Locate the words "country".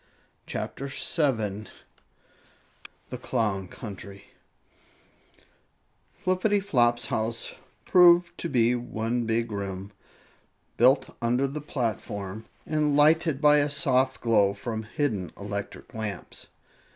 3.67-4.31